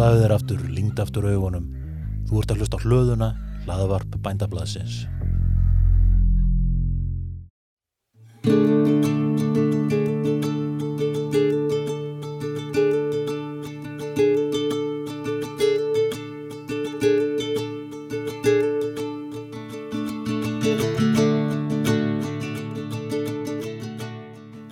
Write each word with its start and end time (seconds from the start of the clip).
Slaðu 0.00 0.20
þér 0.22 0.32
aftur, 0.32 0.60
lingd 0.72 1.00
aftur 1.02 1.26
augunum. 1.28 1.64
Þú 2.24 2.38
ert 2.40 2.52
að 2.54 2.62
hlusta 2.62 2.78
hlöðuna, 2.80 3.26
hlaðavarp 3.66 4.14
bændablaðsins. 4.24 5.02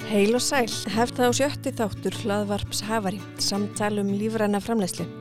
Heil 0.08 0.32
og 0.32 0.40
sæl, 0.40 0.72
hefta 0.96 1.28
á 1.28 1.30
sjötti 1.36 1.76
þáttur 1.76 2.16
hlaðvarps 2.24 2.80
Hafari, 2.88 3.20
samtalum 3.36 4.16
lífræna 4.16 4.64
framleyslu. 4.64 5.17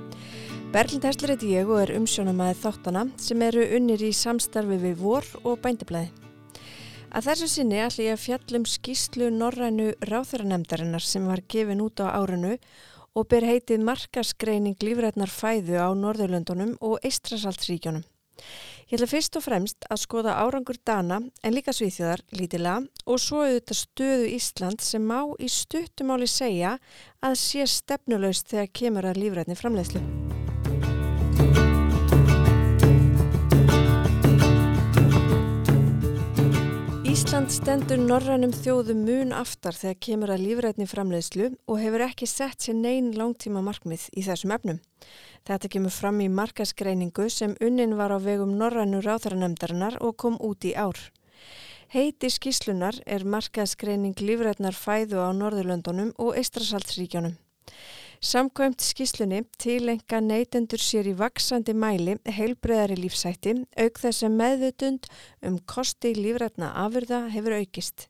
Berlind 0.67 1.05
Hessler 1.07 1.31
heiti 1.31 1.53
ég 1.55 1.69
og 1.71 1.79
er 1.79 1.93
umsjónamaðið 1.95 2.57
þáttana 2.59 3.03
sem 3.23 3.43
eru 3.45 3.61
unnir 3.77 4.01
í 4.03 4.09
samstarfi 4.11 4.75
við 4.81 4.97
vor 4.99 5.27
og 5.47 5.61
bændablaði. 5.63 6.09
Að 7.15 7.29
þessu 7.29 7.47
sinni 7.53 7.79
ætla 7.79 8.09
ég 8.09 8.17
að 8.17 8.23
fjallum 8.25 8.65
skýslu 8.67 9.29
Norrænu 9.31 9.93
ráþaranemdarinnar 10.09 11.05
sem 11.07 11.23
var 11.23 11.39
gefin 11.47 11.85
út 11.85 12.03
á 12.03 12.11
árinu 12.19 12.57
og 13.15 13.29
ber 13.31 13.47
heitið 13.47 13.87
markaskreining 13.87 14.75
lífrætnar 14.83 15.31
fæðu 15.31 15.79
á 15.79 15.87
Norðurlöndunum 15.95 16.75
og 16.83 16.99
Eistrasaltsríkjónum. 16.99 18.03
Ég 18.91 18.99
ætla 18.99 19.07
fyrst 19.07 19.39
og 19.39 19.47
fremst 19.47 19.87
að 19.87 20.03
skoða 20.03 20.35
árangur 20.43 20.77
Dana 20.83 21.23
en 21.23 21.55
líka 21.55 21.71
Svíþjóðar 21.71 22.27
lítilega 22.35 22.83
og 23.07 23.23
svo 23.23 23.47
auðvitað 23.47 23.83
stöðu 23.85 24.29
Ísland 24.35 24.83
sem 24.83 25.07
má 25.07 25.23
í 25.39 25.47
stuttumáli 25.47 26.27
segja 26.27 26.75
að 27.23 27.39
sé 27.39 27.67
stefnulegst 27.71 28.51
þegar 28.51 28.73
kemur 28.83 29.09
að 29.09 29.23
lífrætni 29.23 29.55
framleiðslu. 29.55 30.26
Ísland 37.17 37.49
stendur 37.49 37.97
norrænum 37.97 38.51
þjóðum 38.53 38.99
mun 39.07 39.31
aftar 39.33 39.73
þegar 39.73 39.95
kemur 40.05 40.31
að 40.35 40.43
lífrætni 40.45 40.85
framleiðslu 40.85 41.47
og 41.65 41.79
hefur 41.81 42.03
ekki 42.05 42.27
sett 42.29 42.61
sér 42.61 42.77
neyn 42.77 43.07
langtíma 43.17 43.63
markmið 43.65 44.03
í 44.13 44.25
þessum 44.27 44.53
efnum. 44.53 44.77
Þetta 45.49 45.71
kemur 45.73 45.95
fram 45.95 46.21
í 46.21 46.27
markaskreiningu 46.29 47.25
sem 47.33 47.55
unnin 47.57 47.97
var 47.97 48.13
á 48.13 48.21
vegum 48.21 48.53
norrænu 48.59 49.01
ráþaranemdarinnar 49.01 49.97
og 50.05 50.13
kom 50.21 50.37
út 50.37 50.69
í 50.69 50.75
ár. 50.77 51.01
Heiti 51.89 52.29
skíslunar 52.29 53.01
er 53.09 53.25
markaskreining 53.25 54.13
lífrætnar 54.21 54.77
fæðu 54.77 55.17
á 55.17 55.33
Norðurlöndunum 55.33 56.13
og 56.21 56.37
Eistrasaltsríkjónum. 56.37 57.33
Samkvæmt 58.17 58.81
skíslunni 58.81 59.43
tilenga 59.61 60.19
neytendur 60.25 60.81
sér 60.81 61.05
í 61.11 61.13
vaksandi 61.19 61.75
mæli 61.77 62.15
heilbreðari 62.25 62.95
lífsætti 62.97 63.53
auk 63.77 63.99
þess 64.01 64.25
að 64.25 64.37
meðvutund 64.39 65.09
um 65.45 65.59
kosti 65.69 66.15
lífrætna 66.17 66.71
afurða 66.81 67.27
hefur 67.29 67.59
aukist. 67.59 68.07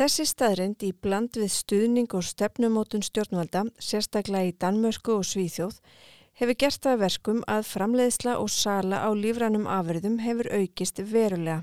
Þessi 0.00 0.24
staðrind 0.24 0.80
í 0.88 0.94
bland 0.96 1.36
við 1.36 1.52
stuðning 1.52 2.14
og 2.16 2.24
stefnumótun 2.24 3.04
stjórnvalda, 3.04 3.66
sérstaklega 3.76 4.48
í 4.48 4.56
Danmörsku 4.56 5.18
og 5.18 5.28
Svíþjóð, 5.28 5.76
hefur 6.40 6.56
gert 6.64 6.80
það 6.80 7.04
verkum 7.04 7.44
að 7.44 7.68
framleiðsla 7.68 8.38
og 8.40 8.48
sala 8.48 9.04
á 9.04 9.12
lífrænum 9.12 9.68
afurðum 9.68 10.22
hefur 10.24 10.48
aukist 10.56 11.04
verulega. 11.04 11.60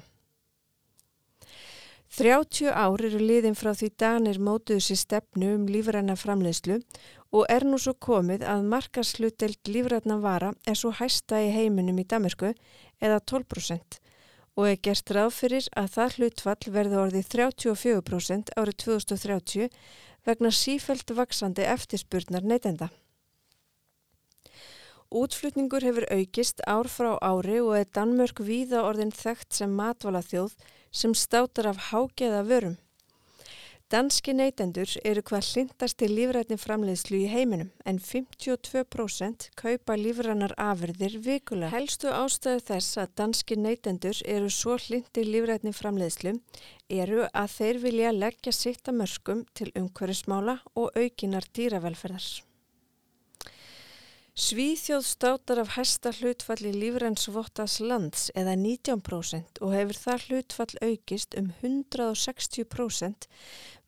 30 2.17 2.71
ár 2.73 3.03
eru 3.05 3.19
liðin 3.21 3.55
frá 3.55 3.69
því 3.77 3.89
Danir 4.01 4.39
mótuðu 4.41 4.81
sér 4.81 4.97
stefnu 4.97 5.53
um 5.59 5.67
lífræna 5.69 6.15
framleiðslu 6.17 6.79
og 7.37 7.43
er 7.53 7.65
nú 7.69 7.77
svo 7.77 7.93
komið 8.01 8.47
að 8.49 8.65
markaslutelt 8.71 9.69
lífrætna 9.69 10.17
vara 10.23 10.49
er 10.65 10.79
svo 10.79 10.89
hæsta 10.97 11.43
í 11.45 11.51
heiminum 11.53 12.01
í 12.01 12.07
Damersku 12.09 12.55
eða 12.99 13.19
12% 13.31 13.99
og 14.57 14.65
er 14.67 14.79
gert 14.83 15.13
ráð 15.15 15.29
fyrir 15.37 15.67
að 15.77 15.91
það 15.95 16.15
hlutfall 16.17 16.73
verði 16.75 16.97
orðið 17.03 17.29
34% 17.35 18.49
árið 18.57 18.79
2030 18.83 19.69
vegna 20.27 20.51
sífælt 20.51 21.13
vaksandi 21.15 21.63
eftirspurnar 21.63 22.43
neytenda. 22.43 22.89
Útflutningur 25.09 25.85
hefur 25.85 26.05
aukist 26.13 26.59
ár 26.69 26.89
frá 26.91 27.15
ári 27.21 27.61
og 27.61 27.77
er 27.79 27.87
Danmörk 27.95 28.43
víða 28.45 28.83
orðin 28.85 29.13
þekkt 29.15 29.61
sem 29.61 29.71
matvala 29.73 30.21
þjóð 30.25 30.57
sem 30.91 31.15
státar 31.15 31.69
af 31.71 31.89
hágeða 31.89 32.43
vörum. 32.45 32.77
Danski 33.89 34.35
neytendur 34.37 34.91
eru 35.01 35.23
hvað 35.25 35.47
hlindast 35.47 35.97
til 35.97 36.11
lífrætni 36.13 36.59
framleiðslu 36.61 37.23
í 37.23 37.29
heiminum 37.31 37.71
en 37.89 37.97
52% 37.97 39.47
kaupa 39.57 39.95
lífrænar 39.97 40.53
afurðir 40.61 41.15
vikulega. 41.25 41.71
Helstu 41.73 42.11
ástæðu 42.13 42.61
þess 42.67 42.99
að 43.01 43.15
danski 43.17 43.57
neytendur 43.57 44.19
eru 44.29 44.51
svo 44.53 44.75
hlindi 44.77 45.23
lífrætni 45.25 45.73
framleiðslu 45.73 46.35
eru 46.99 47.25
að 47.33 47.55
þeir 47.55 47.81
vilja 47.87 48.11
leggja 48.13 48.53
sitt 48.53 48.93
að 48.93 48.99
mörgum 49.01 49.41
til 49.57 49.71
umhverjusmála 49.73 50.59
og 50.77 50.93
aukinar 50.93 51.49
dýravelferðar. 51.49 52.29
Svíþjóð 54.39 55.03
státar 55.03 55.59
af 55.59 55.73
hæsta 55.75 56.13
hlutfalli 56.15 56.69
lífrænsvottas 56.71 57.73
lands 57.83 58.29
eða 58.39 58.53
19% 58.55 59.59
og 59.59 59.73
hefur 59.75 59.99
það 60.03 60.23
hlutfall 60.27 60.79
aukist 60.87 61.35
um 61.41 61.49
160% 61.59 63.27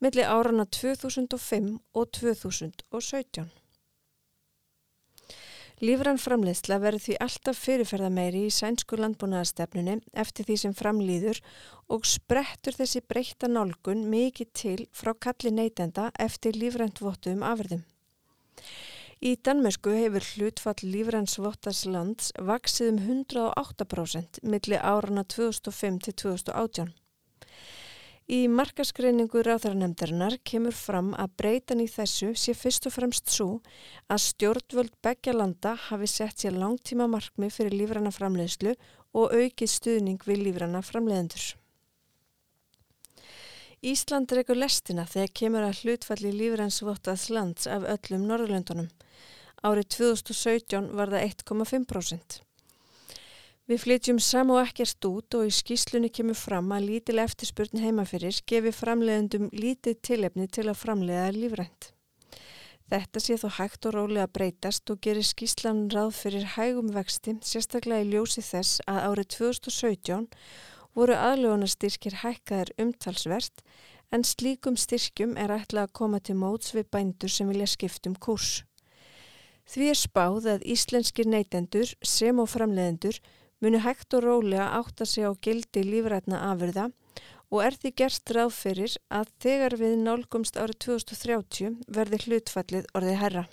millir 0.03 0.27
árana 0.27 0.65
2005 0.67 1.71
og 1.95 2.11
2017. 2.19 3.47
Lífrann 5.87 6.19
framleiðsla 6.19 6.81
verður 6.83 7.05
því 7.05 7.19
alltaf 7.29 7.63
fyrirferða 7.69 8.11
meiri 8.19 8.45
í 8.49 8.53
sænsku 8.59 8.99
landbúnaðastefnunni 8.99 10.01
eftir 10.11 10.51
því 10.51 10.61
sem 10.65 10.75
framlýður 10.75 11.39
og 11.87 12.03
sprettur 12.03 12.75
þessi 12.75 13.07
breyta 13.07 13.47
nálgun 13.47 14.03
mikið 14.11 14.55
til 14.65 14.79
frá 14.91 15.15
kalli 15.15 15.55
neytenda 15.55 16.11
eftir 16.19 16.59
lífræntvotum 16.59 17.47
afurðum. 17.55 17.87
Í 19.21 19.35
Danmösku 19.37 19.91
hefur 19.93 20.23
hlutfall 20.25 20.79
lífrænsvottars 20.81 21.83
lands 21.85 22.31
vaksið 22.41 22.87
um 22.89 22.95
108% 23.05 24.39
millir 24.41 24.81
árana 24.81 25.21
2005 25.29 25.99
til 26.07 26.15
2018. 26.23 26.89
Í 28.33 28.39
markaskreiningu 28.49 29.43
ráðarnemdarinnar 29.45 30.39
kemur 30.41 30.73
fram 30.73 31.13
að 31.13 31.37
breytan 31.37 31.85
í 31.85 31.87
þessu 31.93 32.31
sé 32.33 32.57
fyrst 32.57 32.89
og 32.89 32.97
fremst 32.97 33.29
svo 33.29 33.49
að 34.09 34.25
stjórnvöld 34.25 34.97
begja 35.05 35.37
landa 35.37 35.77
hafi 35.85 36.09
sett 36.09 36.41
sér 36.41 36.57
langtíma 36.57 37.05
markmi 37.05 37.53
fyrir 37.53 37.77
lífræna 37.77 38.09
framleiðslu 38.17 38.73
og 39.13 39.37
aukið 39.37 39.75
stuðning 39.77 40.25
við 40.25 40.47
lífræna 40.47 40.81
framleiðendur. 40.81 41.60
Ísland 43.81 44.29
reykur 44.29 44.59
lestina 44.61 45.07
þegar 45.09 45.31
kemur 45.39 45.63
að 45.65 45.79
hlutfalli 45.81 46.29
lífrænsvottars 46.35 47.23
lands 47.33 47.65
af 47.65 47.87
öllum 47.89 48.27
Norðurlöndunum. 48.29 48.91
Árið 49.65 49.87
2017 49.95 50.91
var 50.99 51.09
það 51.09 51.23
1,5%. 51.31 52.35
Við 53.65 53.81
flytjum 53.81 54.19
sam 54.21 54.53
og 54.53 54.61
ekkert 54.61 55.07
út 55.09 55.37
og 55.39 55.47
í 55.49 55.55
skýslunni 55.57 56.11
kemur 56.13 56.37
fram 56.37 56.69
að 56.75 56.91
lítil 56.91 57.23
eftirspurn 57.23 57.81
heimafyrir 57.81 58.37
gefi 58.45 58.73
framleiðendum 58.75 59.49
lítið 59.49 59.97
tilefni 60.05 60.45
til 60.45 60.67
að 60.67 60.77
framleiða 60.83 61.31
lífrænt. 61.39 61.89
Þetta 62.91 63.23
sé 63.23 63.39
þó 63.41 63.47
hægt 63.55 63.87
og 63.89 63.95
rólega 63.95 64.27
breytast 64.29 64.93
og 64.93 65.01
gerir 65.01 65.25
skýslan 65.25 65.87
ráð 65.89 66.11
fyrir 66.19 66.45
hægum 66.53 66.93
vexti, 66.93 67.39
sérstaklega 67.41 68.05
í 68.05 68.13
ljósi 68.13 68.45
þess 68.45 68.83
að 68.85 69.05
árið 69.09 69.29
2017 69.39 70.29
voru 70.97 71.15
aðlöfunarstyrkir 71.15 72.19
hækkaðir 72.23 72.73
umtalsvert 72.81 73.63
en 74.11 74.25
slíkum 74.27 74.75
styrkjum 74.79 75.37
er 75.39 75.53
ætlað 75.55 75.87
að 75.87 75.95
koma 75.99 76.19
til 76.19 76.35
móts 76.39 76.73
við 76.75 76.89
bændur 76.91 77.31
sem 77.31 77.47
vilja 77.51 77.69
skiptum 77.73 78.17
kurs. 78.19 78.63
Því 79.71 79.91
er 79.91 79.99
spáð 79.99 80.49
að 80.55 80.65
íslenskir 80.73 81.29
neytendur 81.31 81.93
sem 82.03 82.39
og 82.43 82.49
framleiðendur 82.51 83.21
muni 83.61 83.79
hægt 83.85 84.13
og 84.17 84.25
rólega 84.25 84.67
átta 84.79 85.05
sig 85.05 85.23
á 85.23 85.31
gildi 85.37 85.85
lífrætna 85.85 86.41
afurða 86.49 86.89
og 87.51 87.63
er 87.63 87.77
því 87.77 87.93
gerst 88.01 88.31
ráð 88.35 88.51
fyrir 88.57 88.97
að 89.11 89.31
þegar 89.43 89.77
við 89.79 89.97
nálgumst 90.03 90.59
árið 90.59 90.79
2030 90.87 91.81
verði 91.87 92.23
hlutfallið 92.25 92.93
orðið 92.97 93.19
herra. 93.23 93.47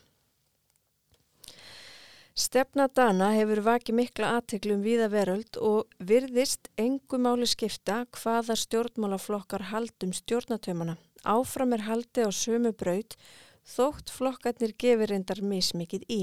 Stefna 2.39 2.85
Dana 2.87 3.33
hefur 3.35 3.59
vakið 3.67 3.97
mikla 3.99 4.29
aðteglum 4.37 4.83
viða 4.85 5.09
veröld 5.11 5.57
og 5.59 5.97
virðist 6.07 6.69
engu 6.79 7.19
máli 7.19 7.49
skipta 7.51 8.05
hvaða 8.15 8.55
stjórnmálaflokkar 8.63 9.65
haldum 9.73 10.13
stjórnatömana. 10.15 10.95
Áfram 11.27 11.75
er 11.75 11.83
haldi 11.89 12.23
á 12.23 12.31
sömu 12.31 12.71
braut 12.79 13.17
þótt 13.67 14.13
flokkarnir 14.15 14.77
gefur 14.79 15.11
reyndar 15.11 15.43
mismikið 15.43 16.05
í. 16.07 16.21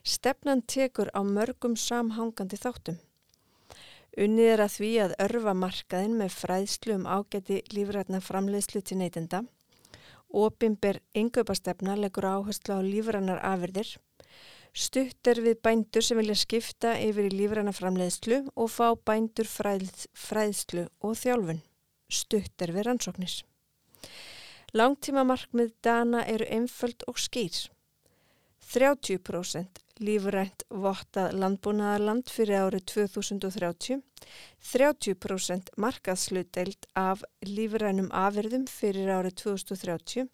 Stefnan 0.00 0.64
tekur 0.64 1.12
á 1.12 1.20
mörgum 1.20 1.76
samhangandi 1.76 2.56
þáttum. 2.62 2.96
Unnið 4.16 4.48
er 4.54 4.62
að 4.64 4.76
því 4.78 4.92
að 5.04 5.16
örfa 5.26 5.54
markaðin 5.66 6.16
með 6.22 6.38
fræðslu 6.38 6.96
um 6.96 7.04
ágæti 7.04 7.60
lífrætna 7.76 8.22
framleiðslu 8.24 8.80
til 8.80 8.96
neytenda. 9.04 9.42
Opimber 10.32 11.02
yngöpastefna 11.12 11.98
leggur 12.00 12.24
áherslu 12.24 12.80
á 12.80 12.80
lífrænar 12.80 13.44
afyrðir 13.44 13.92
Stutt 14.72 15.28
er 15.28 15.36
við 15.44 15.58
bændur 15.60 16.04
sem 16.04 16.16
vilja 16.16 16.38
skipta 16.40 16.94
yfir 16.96 17.28
í 17.28 17.34
lífræna 17.34 17.74
framleiðslu 17.76 18.38
og 18.56 18.70
fá 18.72 18.94
bændur 18.96 19.48
fræð, 19.48 20.06
fræðslu 20.16 20.86
og 21.04 21.18
þjálfun. 21.20 21.60
Stutt 22.08 22.64
er 22.64 22.72
við 22.72 22.86
rannsóknis. 22.88 23.42
Langtíma 24.72 25.26
markmið 25.28 25.74
dana 25.84 26.24
eru 26.24 26.48
einföld 26.48 27.04
og 27.04 27.20
skýr. 27.20 27.68
30% 28.72 29.82
lífrænt 30.00 30.64
vottað 30.72 31.34
landbúnaðarland 31.42 32.32
fyrir 32.32 32.64
árið 32.64 32.86
2030, 32.94 34.00
30% 34.72 35.72
markaðslutdeild 35.84 36.88
af 36.96 37.26
lífrænum 37.44 38.08
afyrðum 38.08 38.64
fyrir 38.70 39.12
árið 39.18 39.36
2030, 39.42 40.30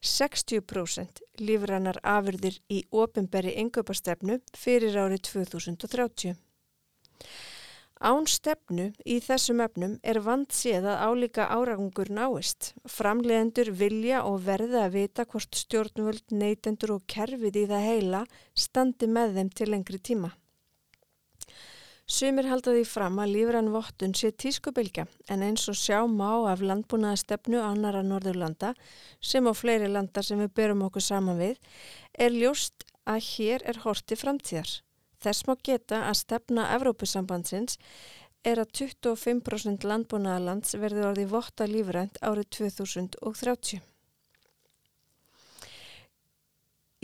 60% 0.00 1.22
lífrænar 1.40 2.00
afyrðir 2.02 2.60
í 2.72 2.84
ofinberi 2.90 3.56
yngöpastefnu 3.62 4.40
fyrir 4.56 4.96
árið 4.96 5.24
2030. 5.30 6.38
Án 8.00 8.24
stefnu 8.24 8.86
í 9.04 9.18
þessum 9.20 9.58
efnum 9.60 9.98
er 10.00 10.22
vand 10.24 10.54
séð 10.56 10.86
að 10.88 11.02
álíka 11.04 11.48
áragungur 11.52 12.08
náist. 12.08 12.70
Framlegendur 12.88 13.68
vilja 13.76 14.22
og 14.24 14.40
verða 14.46 14.86
að 14.86 14.94
vita 14.96 15.26
hvort 15.28 15.52
stjórnvöld, 15.52 16.24
neytendur 16.32 16.94
og 16.96 17.04
kerfið 17.04 17.60
í 17.60 17.66
það 17.68 17.88
heila 17.90 18.22
standi 18.56 19.04
með 19.18 19.36
þeim 19.36 19.50
til 19.52 19.68
lengri 19.74 20.00
tíma. 20.00 20.32
Sumir 22.10 22.48
halda 22.50 22.72
því 22.74 22.82
fram 22.90 23.20
að 23.22 23.32
lífrann 23.36 23.68
vottun 23.70 24.16
sé 24.18 24.32
tískubilgja 24.42 25.04
en 25.30 25.44
eins 25.46 25.68
og 25.70 25.76
sjá 25.78 26.00
má 26.10 26.42
af 26.50 26.62
landbúnaða 26.64 27.20
stefnu 27.20 27.60
ánara 27.62 28.00
Norðurlanda 28.02 28.72
sem 29.22 29.46
á 29.46 29.54
fleiri 29.54 29.86
landar 29.86 30.26
sem 30.26 30.40
við 30.42 30.50
berum 30.58 30.82
okkur 30.88 31.04
saman 31.06 31.38
við 31.38 31.60
er 32.18 32.34
ljóst 32.34 32.82
að 33.06 33.22
hér 33.28 33.62
er 33.62 33.78
horti 33.84 34.18
framtíðar. 34.18 34.72
Þess 35.22 35.46
má 35.46 35.54
geta 35.62 36.02
að 36.08 36.18
stefna 36.24 36.66
Evrópusambandsins 36.74 37.78
er 38.42 38.58
að 38.58 38.74
25% 38.80 39.86
landbúnaðalands 39.86 40.74
verði 40.82 41.06
orði 41.12 41.30
votta 41.30 41.70
lífrænt 41.70 42.18
árið 42.26 42.50
2030. 42.58 43.86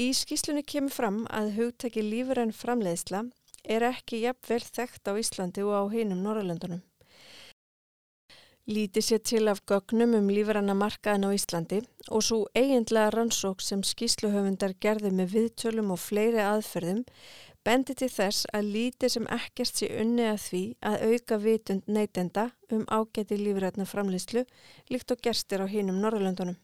Í 0.02 0.10
skýslunni 0.12 0.66
kemur 0.66 0.92
fram 0.92 1.24
að 1.30 1.54
hugtæki 1.60 2.02
lífræn 2.02 2.50
framleiðsla 2.52 3.28
er 3.68 3.86
ekki 3.90 4.22
jafn 4.24 4.48
vel 4.48 4.62
þekkt 4.62 5.10
á 5.10 5.12
Íslandi 5.20 5.64
og 5.66 5.74
á 5.76 5.82
heinum 5.94 6.22
Norrlöndunum. 6.24 6.82
Lítið 8.66 9.04
sér 9.06 9.20
til 9.22 9.44
af 9.46 9.60
gögnum 9.70 10.16
um 10.18 10.30
lífranna 10.30 10.74
markaðin 10.74 11.28
á 11.28 11.30
Íslandi 11.30 11.84
og 12.10 12.24
svo 12.26 12.38
eiginlega 12.50 13.12
rannsók 13.14 13.62
sem 13.62 13.84
skýsluhöfundar 13.86 14.74
gerði 14.82 15.12
með 15.14 15.36
viðtölum 15.36 15.92
og 15.94 16.00
fleiri 16.02 16.42
aðferðum 16.42 17.04
bendi 17.66 17.94
til 17.98 18.08
þess 18.10 18.46
að 18.54 18.72
lítið 18.74 19.12
sem 19.14 19.28
ekkert 19.36 19.78
sé 19.80 19.90
unni 20.02 20.26
að 20.26 20.42
því 20.48 20.62
að 20.90 21.04
auka 21.12 21.38
vitund 21.44 21.86
neytenda 21.86 22.48
um 22.74 22.84
ágæti 22.90 23.38
lífrætna 23.38 23.86
framlýslu 23.86 24.42
líkt 24.90 25.14
og 25.14 25.22
gerstir 25.22 25.62
á 25.62 25.66
hínum 25.70 26.02
Norrlöndunum. 26.02 26.58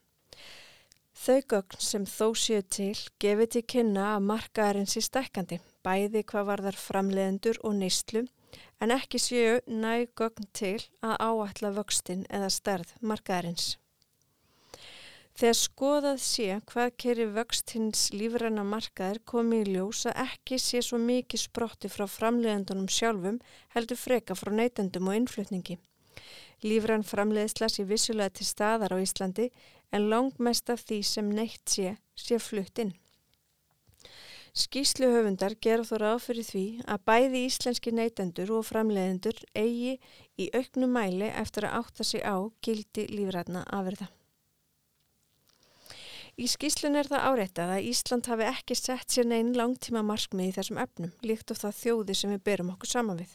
Þau 1.15 1.41
gögn 1.55 1.83
sem 1.87 2.07
þó 2.09 2.33
séu 2.35 2.63
til 2.67 2.97
gefið 3.23 3.55
til 3.55 3.63
kynna 3.75 4.15
að 4.17 4.27
markaðarinn 4.27 4.91
sé 4.91 5.03
stekkandi, 5.07 5.61
bæði 5.87 6.25
hvað 6.31 6.49
varðar 6.51 6.79
framleiðendur 6.79 7.61
og 7.67 7.77
neyslu, 7.81 8.27
en 8.83 8.95
ekki 8.95 9.21
séu 9.23 9.61
næg 9.67 10.11
gögn 10.19 10.49
til 10.57 10.79
að 11.05 11.21
áætla 11.29 11.73
vöxtin 11.79 12.27
eða 12.31 12.51
stærð 12.53 12.97
markaðarins. 13.01 13.77
Þegar 15.33 15.57
skoðað 15.57 16.19
sé 16.21 16.47
hvað 16.69 16.91
kerir 17.01 17.31
vöxt 17.33 17.73
hins 17.73 18.03
lífræna 18.13 18.65
markaðir 18.69 19.23
komið 19.33 19.63
í 19.63 19.77
ljós 19.77 20.03
að 20.11 20.19
ekki 20.27 20.59
sé 20.61 20.83
svo 20.85 21.01
mikið 21.01 21.45
sprotti 21.47 21.89
frá 21.93 22.05
framleiðendunum 22.05 22.91
sjálfum 22.93 23.39
heldur 23.73 24.01
freka 24.01 24.37
frá 24.37 24.53
neytendum 24.53 25.09
og 25.09 25.17
innflutningi. 25.17 25.79
Lífræn 26.63 27.03
framleiðsla 27.03 27.71
sé 27.73 27.87
vissulega 27.89 28.37
til 28.37 28.47
staðar 28.47 28.93
á 28.95 28.99
Íslandi 29.01 29.49
en 29.91 30.11
langt 30.13 30.39
mest 30.39 30.69
af 30.71 30.85
því 30.85 31.01
sem 31.15 31.33
neitt 31.33 31.65
sé 31.65 31.97
sé 32.15 32.39
flutt 32.39 32.79
inn. 32.85 32.93
Skýsluhöfundar 34.53 35.55
gera 35.65 35.85
þó 35.89 35.95
ráð 36.03 36.19
fyrir 36.27 36.45
því 36.45 36.65
að 36.85 37.05
bæði 37.09 37.41
íslenski 37.47 37.93
neytendur 37.97 38.51
og 38.53 38.67
framleiðendur 38.69 39.39
eigi 39.57 39.95
í 40.37 40.49
auknum 40.53 40.93
mæli 40.93 41.31
eftir 41.31 41.65
að 41.65 41.79
átta 41.79 42.05
sig 42.05 42.21
á 42.21 42.37
gildi 42.61 43.07
lífræna 43.09 43.63
afverða. 43.73 44.11
Í 46.37 46.51
skýslun 46.53 47.01
er 47.01 47.09
það 47.09 47.25
áreittað 47.31 47.73
að 47.79 47.89
Ísland 47.89 48.29
hafi 48.29 48.45
ekki 48.51 48.77
sett 48.77 49.13
sér 49.13 49.29
neinn 49.29 49.57
langtíma 49.57 50.05
markmið 50.05 50.51
í 50.51 50.55
þessum 50.59 50.81
efnum, 50.85 51.13
líkt 51.25 51.53
á 51.53 51.57
það 51.57 51.79
þjóði 51.81 52.17
sem 52.17 52.33
við 52.33 52.45
berum 52.49 52.73
okkur 52.73 52.93
saman 52.93 53.21
við. 53.21 53.35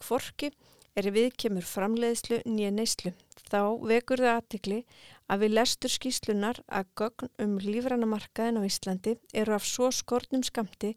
Kvorki 0.00 0.52
er 0.96 1.10
við 1.16 1.32
kemur 1.40 1.64
framleiðslu 1.64 2.42
nýja 2.44 2.72
neyslu. 2.76 3.12
Þá 3.46 3.60
vekur 3.88 4.20
það 4.24 4.36
aðtikli 4.36 4.78
að 5.26 5.42
við 5.44 5.54
lestur 5.58 5.92
skýslunar 5.92 6.60
að 6.68 6.90
gögn 7.00 7.30
um 7.42 7.58
lífrannamarkaðin 7.62 8.60
á 8.60 8.68
Íslandi 8.68 9.16
eru 9.34 9.56
af 9.56 9.66
svo 9.66 9.90
skortnum 9.90 10.44
skamti 10.46 10.94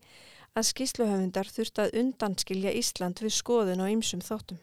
að 0.57 0.69
skýsluhöfundar 0.71 1.49
þurft 1.49 1.81
að 1.83 1.95
undanskilja 2.01 2.73
Ísland 2.77 3.21
við 3.23 3.35
skoðun 3.37 3.85
og 3.85 3.93
ýmsum 3.95 4.25
þóttum. 4.25 4.59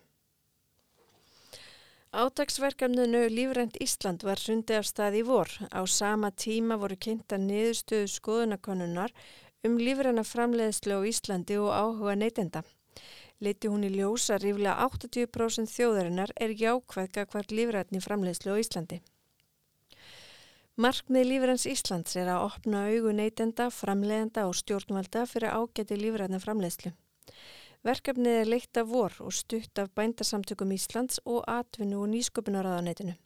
Átagsverkefninu 2.16 3.26
Lífrænt 3.28 3.76
Ísland 3.82 4.22
var 4.24 4.40
sundi 4.40 4.76
af 4.78 4.86
stað 4.88 5.18
í 5.20 5.22
vor. 5.26 5.50
Á 5.68 5.84
sama 5.84 6.30
tíma 6.30 6.78
voru 6.80 6.96
kynnta 6.96 7.36
niðurstöðu 7.36 8.08
skoðunakonunnar 8.08 9.12
um 9.66 9.76
lífræna 9.76 10.24
framleiðslu 10.24 10.96
á 10.96 11.00
Íslandi 11.10 11.58
og 11.60 11.74
áhuga 11.74 12.14
neytenda. 12.16 12.62
Leiti 13.42 13.68
hún 13.68 13.84
í 13.84 13.90
ljósa 13.92 14.38
ríflega 14.40 14.78
80% 14.86 15.68
þjóðarinnar 15.74 16.32
er 16.40 16.56
jákvæðka 16.56 17.26
hvert 17.34 17.52
lífrætni 17.52 18.00
framleiðslu 18.00 18.56
á 18.56 18.62
Íslandi. 18.64 19.02
Markmið 20.76 21.22
Lífræns 21.24 21.62
Íslands 21.64 22.18
er 22.20 22.28
að 22.28 22.42
opna 22.50 22.82
augu 22.90 23.08
neytenda, 23.16 23.70
framleiðenda 23.72 24.42
og 24.44 24.58
stjórnvalda 24.58 25.22
fyrir 25.24 25.54
ágæti 25.56 25.96
lífrætna 25.96 26.36
framleiðslu. 26.42 26.92
Verkefnið 27.88 28.36
er 28.42 28.50
leitt 28.50 28.76
af 28.76 28.90
vor 28.90 29.16
og 29.24 29.32
stutt 29.32 29.80
af 29.80 29.88
bændasamtökum 29.96 30.74
Íslands 30.76 31.16
og 31.24 31.48
atvinnu 31.48 32.02
og 32.02 32.12
nýsköpunaraðanetinu. 32.12 33.16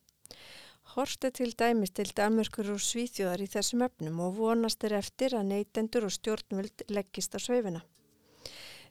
Horst 0.95 1.27
er 1.27 1.35
til 1.35 1.51
dæmis 1.59 1.91
til 1.91 2.15
Danmörkur 2.15 2.71
og 2.71 2.79
Svíþjóðar 2.87 3.43
í 3.43 3.51
þessum 3.51 3.83
öfnum 3.89 4.23
og 4.23 4.39
vonast 4.39 4.87
er 4.87 4.95
eftir 5.03 5.35
að 5.35 5.51
neytendur 5.51 6.07
og 6.07 6.15
stjórnvöld 6.21 6.87
leggist 6.87 7.35
á 7.35 7.43
sveifina. 7.43 7.83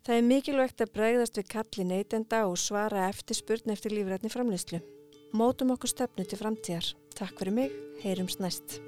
Það 0.04 0.18
er 0.18 0.32
mikilvægt 0.36 0.84
að 0.84 0.96
bregðast 1.00 1.40
við 1.40 1.52
kalli 1.56 1.88
neytenda 1.96 2.44
og 2.52 2.60
svara 2.60 3.08
eftir 3.08 3.40
spurn 3.40 3.72
eftir 3.72 3.96
lífrætni 3.96 4.36
framleyslu. 4.36 4.84
Mótum 5.30 5.70
okkur 5.76 5.92
stefnu 5.92 6.24
til 6.26 6.40
framtíðar. 6.40 6.88
Takk 7.14 7.38
fyrir 7.38 7.54
mig, 7.54 7.74
heyrums 8.02 8.40
næst. 8.42 8.80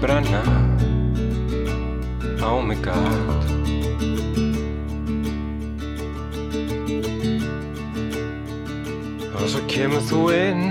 Brenna 0.00 0.42
á 2.40 2.50
mig 2.68 2.78
gæt 2.84 3.42
og 9.36 9.44
svo 9.52 9.60
kemur 9.68 10.02
þú 10.08 10.20
inn 10.36 10.64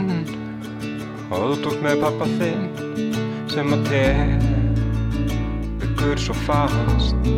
og 1.29 1.39
þú 1.45 1.55
tókst 1.63 1.81
með 1.85 1.95
pappa 2.03 2.25
þinn 2.39 2.63
sem 3.53 3.67
að 3.77 3.81
tegur 5.93 6.17
svo 6.25 6.35
fast 6.47 7.29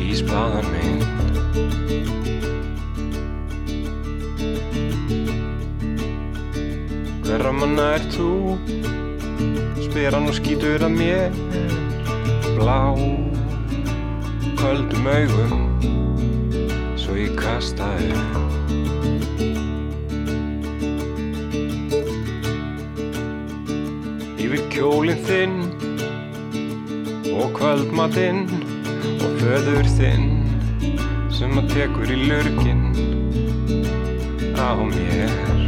í 0.00 0.08
spaðan 0.22 0.66
minn 0.72 1.00
Þeirra 7.32 7.48
manna 7.56 7.84
er 7.96 8.02
þú 8.12 8.26
Spyr 9.80 10.12
hann 10.12 10.26
og 10.28 10.34
skýtur 10.36 10.82
að 10.84 10.98
mér. 10.98 11.32
Blá 12.58 12.92
Köldum 14.58 15.08
augum 15.08 15.62
Svo 17.00 17.16
ég 17.16 17.32
kasta 17.38 17.88
þér 17.96 18.20
Yfir 24.36 24.68
kjólinn 24.76 25.24
þinn 25.24 25.56
Og 27.32 27.48
kvöldmatinn 27.56 28.44
Og 29.14 29.40
föður 29.40 29.88
þinn 29.96 30.28
Sem 31.32 31.56
að 31.64 31.72
tekur 31.78 32.12
í 32.12 32.20
lurginn 32.26 32.86
Á 34.52 34.76
mér. 34.84 35.61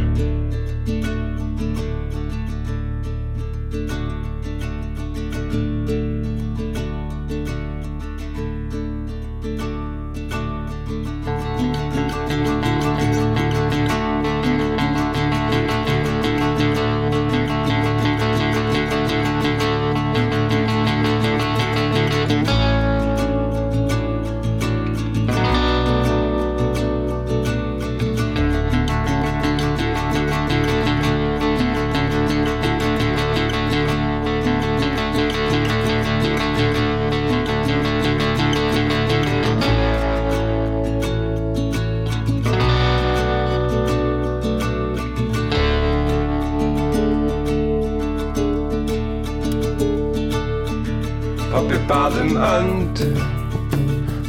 Pappi 51.55 51.77
bað 51.87 52.17
um 52.19 52.33
önd. 52.35 52.99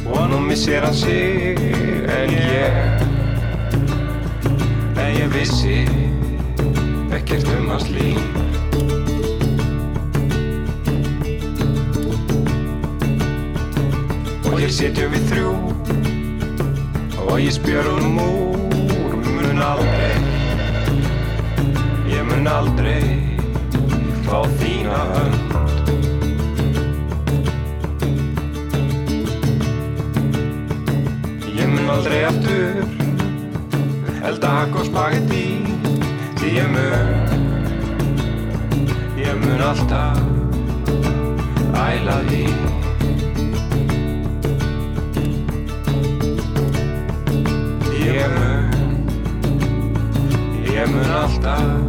Og 0.07 0.29
nú 0.31 0.37
missir 0.39 0.79
hann 0.79 0.93
sig 0.95 1.57
en 2.07 2.29
ég 2.31 2.77
en 4.95 5.09
ég 5.11 5.27
vissi 5.33 5.81
ekkert 7.11 7.49
um 7.51 7.67
hans 7.67 7.89
líf. 7.91 8.21
Og 14.47 14.55
hér 14.61 14.71
sitjum 14.77 15.11
við 15.11 15.27
þrjú 15.33 15.51
og 17.25 17.33
ég 17.43 17.51
spjör 17.57 17.91
honum 17.91 18.21
úr. 18.23 19.17
Mun 19.33 19.59
aldrei 19.67 20.15
ég 22.07 22.23
mun 22.31 22.47
aldrei 22.55 23.03
fá 24.23 24.39
þína 24.63 25.01
hönd 25.11 25.36
takospagetti 34.47 35.45
Því 36.39 36.49
ég 36.55 36.67
mun, 36.71 37.07
ég 39.19 39.35
mun 39.41 39.63
alltaf 39.69 40.21
æla 41.87 42.17
því. 42.29 42.43
Ég 48.05 48.37
mun, 48.37 48.71
ég 50.71 50.95
mun 50.95 51.11
alltaf 51.23 51.86